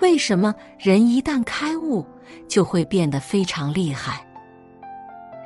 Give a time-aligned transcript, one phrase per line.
[0.00, 2.04] 为什么人一旦开悟，
[2.48, 4.24] 就会变得非常厉害？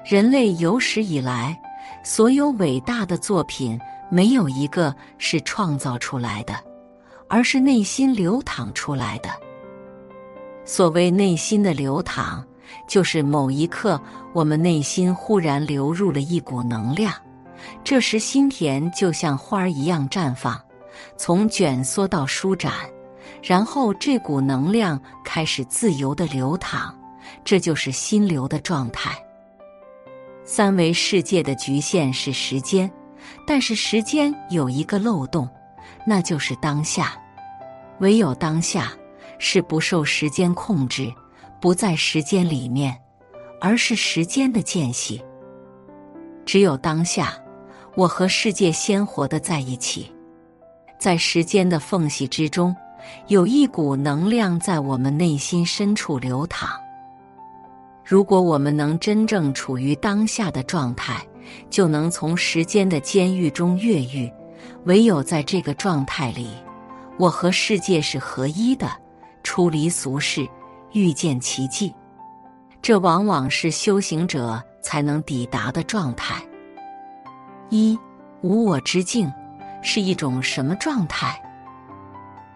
[0.04, 1.56] 人类有史以来
[2.02, 3.78] 所有伟大的作品，
[4.10, 6.55] 没有一个是创造出来的，
[7.28, 9.28] 而是内心流淌出来的。
[10.64, 12.44] 所谓内心的流淌，
[12.88, 14.00] 就是某一刻
[14.32, 17.12] 我们内心忽然流入了一股能量，
[17.84, 20.60] 这时心田就像花儿一样绽放，
[21.16, 22.72] 从卷缩到舒展。
[23.42, 26.94] 然后这股能量开始自由的流淌，
[27.44, 29.12] 这就是心流的状态。
[30.44, 32.91] 三维世界的局限是时间，
[33.47, 35.48] 但是时间有一个漏洞，
[36.06, 37.14] 那就是当下。
[38.00, 38.92] 唯有当下
[39.38, 41.12] 是不受时间控制，
[41.60, 42.98] 不在时间里面，
[43.60, 45.22] 而是时间的间隙。
[46.44, 47.34] 只有当下，
[47.94, 50.10] 我和世界鲜活的在一起，
[50.98, 52.75] 在时间的缝隙之中。
[53.29, 56.70] 有一股能量在我们内心深处流淌。
[58.05, 61.25] 如果我们能真正处于当下的状态，
[61.69, 64.31] 就能从时间的监狱中越狱。
[64.84, 66.48] 唯有在这个状态里，
[67.19, 68.91] 我和世界是合一的，
[69.43, 70.48] 出离俗世，
[70.93, 71.95] 遇见奇迹。
[72.83, 76.43] 这往往是修行者才能抵达的状态。
[77.69, 77.99] 一
[78.41, 79.31] 无我之境
[79.83, 81.41] 是一种什么状态？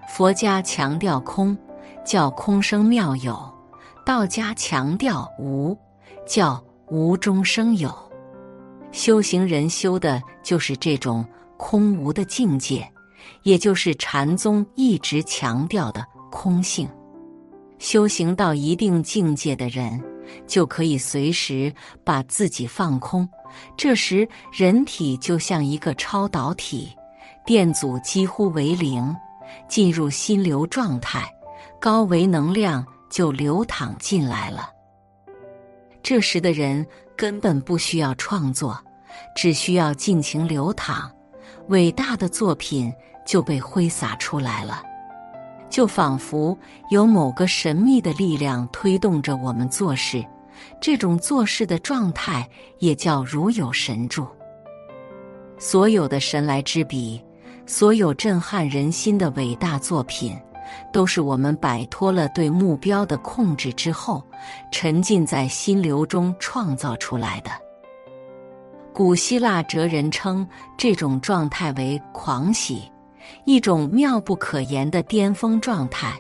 [0.09, 1.57] 佛家强调空，
[2.05, 3.35] 叫空生妙有；
[4.07, 5.77] 道家强调无，
[6.27, 7.93] 叫无中生有。
[8.93, 11.27] 修行人修的就是这种
[11.57, 12.89] 空无的境界，
[13.43, 16.89] 也就是禅宗一直强调的空性。
[17.81, 20.01] 修行到一定境界的人，
[20.47, 23.29] 就可以随时把自己放空，
[23.77, 26.89] 这时人体就像一个超导体，
[27.45, 29.15] 电阻几乎为零。
[29.69, 31.25] 进入心流状态，
[31.81, 34.71] 高维能量就流淌进来了。
[36.03, 38.79] 这时的人根本不需要创作，
[39.35, 41.11] 只需要尽情流淌，
[41.69, 42.93] 伟大的作品
[43.27, 44.83] 就被挥洒出来了。
[45.71, 46.57] 就仿佛
[46.91, 50.25] 有某个神秘的力量推动着我们做事，
[50.81, 54.27] 这种做事的状态也叫如有神助。
[55.59, 57.21] 所有的神来之笔。
[57.67, 60.37] 所有震撼人心的伟大作品，
[60.93, 64.23] 都是我们摆脱了对目标的控制之后，
[64.71, 67.51] 沉浸在心流中创造出来的。
[68.93, 72.83] 古希腊哲人称这种状态为狂喜，
[73.45, 76.13] 一种妙不可言的巅峰状态，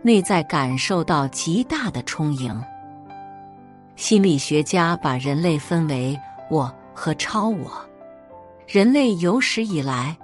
[0.00, 2.58] 内在感受到极大的充盈。
[3.96, 6.18] 心理学家把人类分为
[6.50, 7.70] 我和超我，
[8.66, 10.16] 人类有史以来。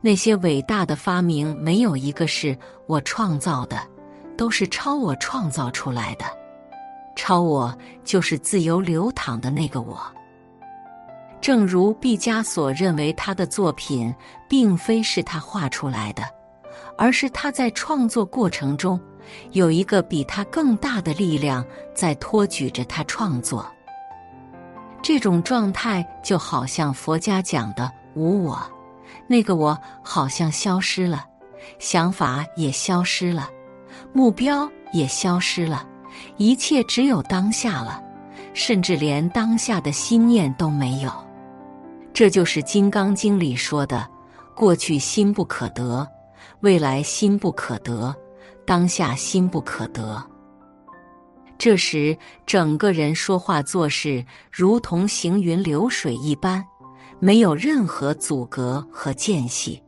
[0.00, 2.56] 那些伟大的发明，没有一个是
[2.86, 3.78] 我创造的，
[4.36, 6.24] 都是超我创造出来的。
[7.16, 9.98] 超我就是自由流淌的那个我。
[11.40, 14.14] 正如毕加索认为，他的作品
[14.48, 16.22] 并非是他画出来的，
[16.98, 19.00] 而是他在创作过程中
[19.52, 23.66] 有一个比他更大的力量在托举着他创作。
[25.02, 28.60] 这种状态就好像佛家讲的无我。
[29.26, 31.24] 那个我好像消失了，
[31.78, 33.48] 想法也消失了，
[34.12, 35.86] 目标也消失了，
[36.36, 38.02] 一切只有当下了，
[38.54, 41.10] 甚至连当下的心念都没有。
[42.12, 44.08] 这就是《金刚经》里说的
[44.56, 46.06] ：“过去心不可得，
[46.60, 48.14] 未来心不可得，
[48.64, 50.22] 当下心不可得。”
[51.58, 52.16] 这时，
[52.46, 56.64] 整个人说话做事如同行云流水一般。
[57.18, 59.82] 没有任何阻隔和间隙。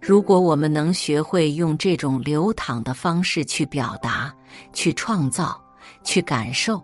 [0.00, 4.34] 如果我们能学会用这种流淌的方式去表达、
[4.72, 5.58] 去创造、
[6.02, 6.82] 去感受，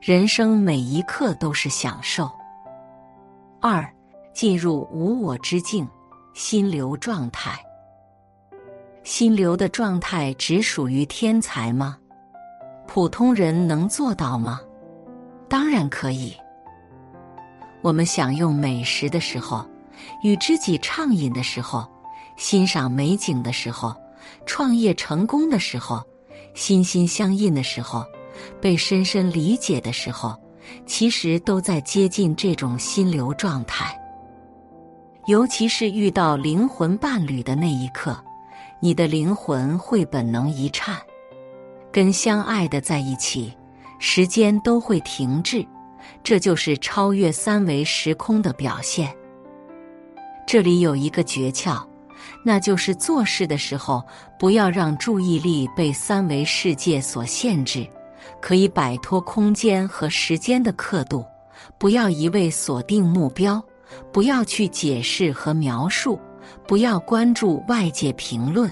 [0.00, 2.30] 人生每一刻都是享受。
[3.60, 3.86] 二，
[4.32, 5.86] 进入无我之境，
[6.32, 7.60] 心流状态。
[9.04, 11.98] 心流的状态只属于天才吗？
[12.88, 14.60] 普通人能做到吗？
[15.48, 16.34] 当然可以。
[17.82, 19.66] 我们享用美食的时候，
[20.22, 21.86] 与知己畅饮的时候，
[22.36, 23.94] 欣赏美景的时候，
[24.46, 26.02] 创业成功的时候，
[26.54, 28.04] 心心相印的时候，
[28.60, 30.34] 被深深理解的时候，
[30.86, 33.98] 其实都在接近这种心流状态。
[35.26, 38.16] 尤其是遇到灵魂伴侣的那一刻，
[38.80, 40.96] 你的灵魂会本能一颤。
[41.92, 43.52] 跟相爱的在一起，
[43.98, 45.64] 时间都会停滞，
[46.22, 49.14] 这就是超越三维时空的表现。
[50.46, 51.82] 这里有一个诀窍，
[52.44, 54.02] 那就是做事的时候
[54.38, 57.86] 不要让注意力被三维世界所限制，
[58.40, 61.24] 可以摆脱空间和时间的刻度，
[61.78, 63.62] 不要一味锁定目标，
[64.12, 66.20] 不要去解释和描述，
[66.66, 68.70] 不要关注外界评论，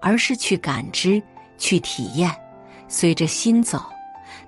[0.00, 1.22] 而是去感知。
[1.62, 2.34] 去体验，
[2.88, 3.82] 随着心走，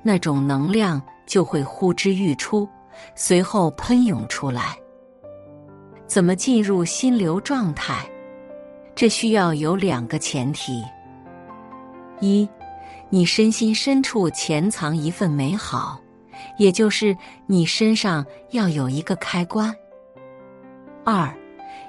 [0.02, 0.98] 那种能量
[1.32, 2.68] 就会呼之欲出，
[3.14, 4.76] 随后喷涌出来。
[6.06, 8.06] 怎么进入心流状态？
[8.94, 10.84] 这需要有两个前提：
[12.20, 12.46] 一，
[13.08, 15.98] 你身心深处潜藏一份美好，
[16.58, 19.72] 也就是你身上要有一个开关；
[21.02, 21.34] 二，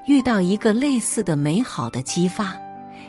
[0.07, 2.55] 遇到一个类似的美好的激发，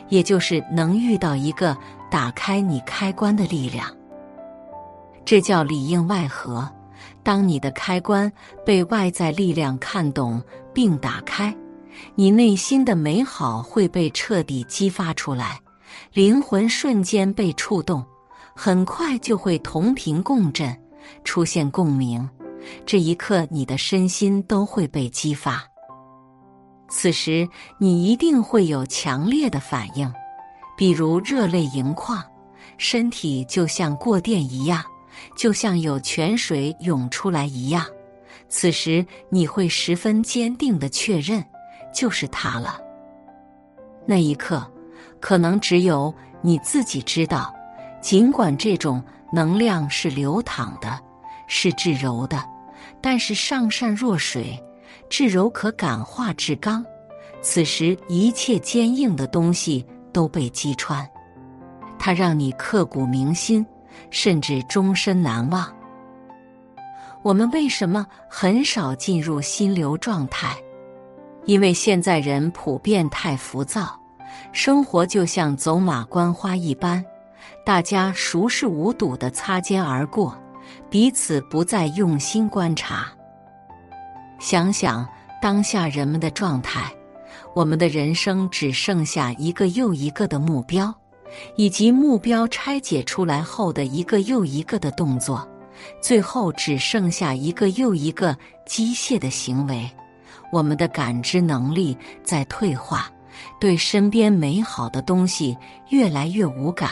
[0.09, 1.77] 也就是能遇到一个。
[2.11, 3.87] 打开你开关的力量，
[5.25, 6.69] 这叫里应外合。
[7.23, 8.31] 当你的开关
[8.63, 10.41] 被外在力量看懂
[10.71, 11.55] 并打开，
[12.13, 15.59] 你内心的美好会被彻底激发出来，
[16.13, 18.05] 灵魂瞬间被触动，
[18.55, 20.77] 很快就会同频共振，
[21.23, 22.29] 出现共鸣。
[22.85, 25.63] 这一刻，你的身心都会被激发。
[26.87, 27.47] 此时，
[27.79, 30.11] 你一定会有强烈的反应。
[30.77, 32.23] 比如热泪盈眶，
[32.77, 34.83] 身体就像过电一样，
[35.35, 37.85] 就像有泉水涌出来一样。
[38.47, 41.43] 此时你会十分坚定的确认，
[41.93, 42.79] 就是他了。
[44.05, 44.65] 那一刻，
[45.19, 47.53] 可能只有你自己知道。
[48.01, 50.99] 尽管这种能量是流淌的，
[51.47, 52.43] 是至柔的，
[53.01, 54.61] 但是上善若水，
[55.09, 56.85] 至柔可感化至刚。
[57.41, 59.85] 此时一切坚硬的东西。
[60.15, 61.05] 都被击穿，
[61.99, 63.65] 它让你刻骨铭心，
[64.09, 65.67] 甚至终身难忘。
[67.21, 70.55] 我们为什么很少进入心流状态？
[71.45, 73.99] 因为现在人普遍太浮躁，
[74.51, 77.03] 生活就像走马观花一般，
[77.65, 80.37] 大家熟视无睹的擦肩而过，
[80.89, 83.07] 彼此不再用心观察。
[84.39, 85.07] 想想
[85.41, 86.91] 当下人们的状态。
[87.53, 90.93] 我们的人生只剩下一个又一个的目标，
[91.55, 95.47] 以及目标拆解出来后的一个又一个的动作，
[96.01, 99.89] 最后只剩下一个又一个机械的行为。
[100.51, 103.11] 我们的感知能力在退化，
[103.59, 105.57] 对身边美好的东西
[105.89, 106.89] 越来越无感，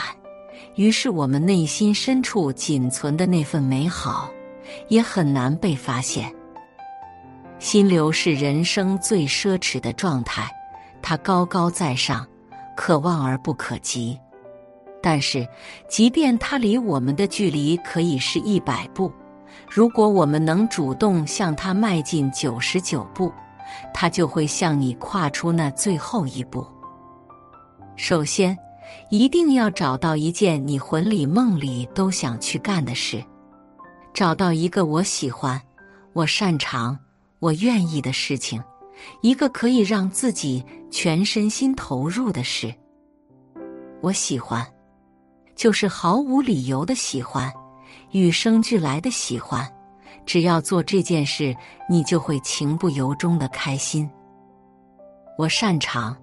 [0.74, 4.28] 于是我们内心深处仅存的那份美好，
[4.88, 6.30] 也很难被发现。
[7.58, 10.50] 心流是人生最奢侈的状态，
[11.00, 12.26] 它高高在上，
[12.76, 14.18] 可望而不可及。
[15.02, 15.46] 但是，
[15.88, 19.12] 即便它离我们的距离可以是一百步，
[19.68, 23.32] 如果我们能主动向它迈进九十九步，
[23.92, 26.66] 它就会向你跨出那最后一步。
[27.96, 28.56] 首先，
[29.10, 33.22] 一定要找到一件你魂里梦里都想去干的事，
[34.12, 35.60] 找到一个我喜欢、
[36.12, 36.98] 我擅长。
[37.40, 38.62] 我愿意的事情，
[39.20, 42.74] 一个可以让自己全身心投入的事。
[44.00, 44.66] 我喜欢，
[45.54, 47.52] 就是毫无理由的喜欢，
[48.12, 49.66] 与生俱来的喜欢。
[50.26, 51.54] 只要做这件事，
[51.88, 54.08] 你就会情不由衷的开心。
[55.36, 56.16] 我擅长，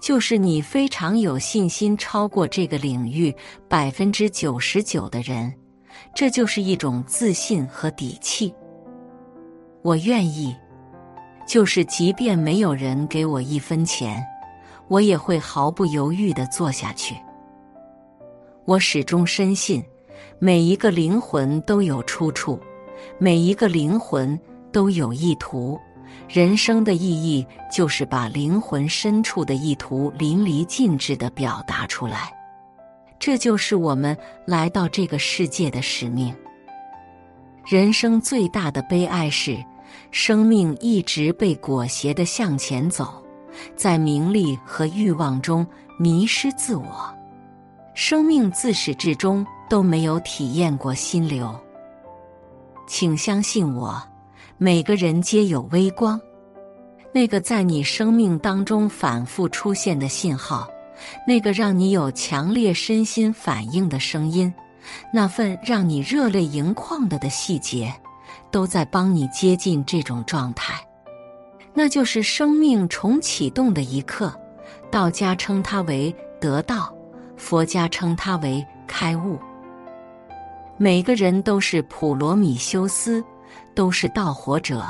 [0.00, 3.34] 就是你非常有信心超过这个领域
[3.68, 5.52] 百分之九十九的人，
[6.14, 8.54] 这就是一种自信和底气。
[9.82, 10.54] 我愿意，
[11.48, 14.22] 就是即便没有人给我一分钱，
[14.86, 17.16] 我也会毫不犹豫的做下去。
[18.66, 19.82] 我始终深信，
[20.38, 22.60] 每一个灵魂都有出处，
[23.18, 24.38] 每一个灵魂
[24.70, 25.80] 都有意图。
[26.28, 32.30] 人生的意义就是把灵魂深处的意图淋漓尽致的表达出来，
[33.18, 34.14] 这就是我们
[34.44, 36.34] 来到这个世界的使命。
[37.66, 39.56] 人生最大的悲哀是，
[40.10, 43.22] 生命一直被裹挟的向前走，
[43.76, 45.66] 在名利和欲望中
[45.98, 47.14] 迷失自我。
[47.94, 51.52] 生命自始至终都没有体验过心流。
[52.86, 54.00] 请相信我，
[54.56, 56.18] 每个人皆有微光，
[57.12, 60.68] 那个在你生命当中反复出现的信号，
[61.26, 64.52] 那个让你有强烈身心反应的声音，
[65.12, 67.92] 那份让你热泪盈眶的的细节，
[68.50, 70.74] 都在帮你接近这种状态。
[71.74, 74.32] 那就是生命重启动的一刻，
[74.90, 76.92] 道家称它为得道。
[77.36, 79.38] 佛家称它为开悟。
[80.76, 83.24] 每个人都是普罗米修斯，
[83.76, 84.84] 都是盗火者，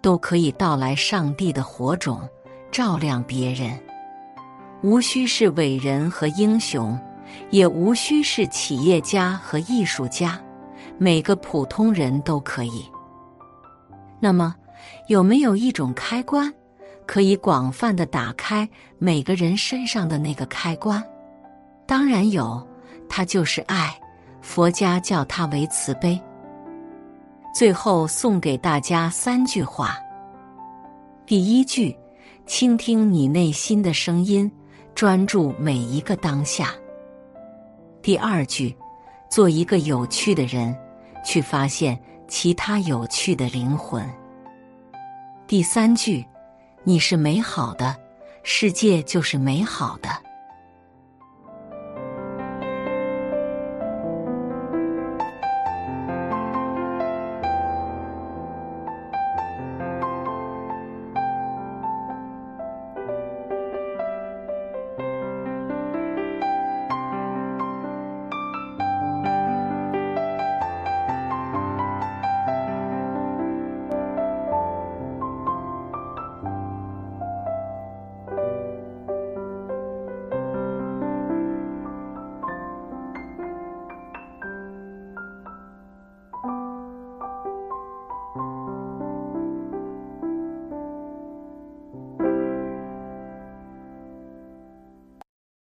[0.00, 2.20] 都可以盗来上帝的火种，
[2.70, 3.76] 照亮别人。
[4.82, 6.96] 无需是伟人和英雄，
[7.50, 10.40] 也无需是企业家和艺术家，
[10.98, 12.84] 每个普通人都可以。
[14.20, 14.54] 那么，
[15.06, 16.52] 有没有一种开关，
[17.06, 21.02] 可以广泛的打开每个人身上的那个开关？
[21.86, 22.66] 当然有，
[23.08, 23.94] 它就是爱。
[24.40, 26.18] 佛家叫它为慈悲。
[27.54, 29.98] 最后送给大家三句话：
[31.26, 31.94] 第一句，
[32.46, 34.50] 倾听你内心的声音，
[34.94, 36.66] 专注每一个当下；
[38.00, 38.74] 第二句，
[39.28, 40.74] 做一个有趣的人，
[41.28, 44.02] 去发现其他有趣的灵魂；
[45.46, 46.26] 第三句，
[46.84, 47.94] 你是美好的，
[48.42, 50.08] 世界就是美好的。